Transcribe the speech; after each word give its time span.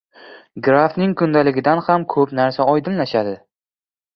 Grafning 0.67 1.13
kundaligidan 1.21 1.81
ham 1.89 2.07
ko‘p 2.15 2.35
narsa 2.41 2.69
oydinlashadi. 2.75 3.37